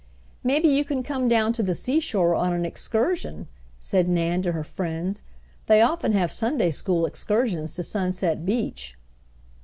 [0.43, 3.47] "Maybe you can come down to the seashore on an excursion,"
[3.79, 5.21] said Nan to her friends.
[5.67, 8.97] "They often have Sunday school excursions to Sunset Beach."